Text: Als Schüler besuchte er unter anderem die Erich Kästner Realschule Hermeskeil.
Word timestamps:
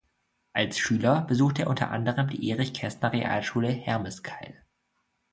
Als 0.53 0.79
Schüler 0.79 1.21
besuchte 1.21 1.61
er 1.61 1.69
unter 1.69 1.91
anderem 1.91 2.27
die 2.27 2.49
Erich 2.49 2.73
Kästner 2.73 3.13
Realschule 3.13 3.67
Hermeskeil. 3.67 4.65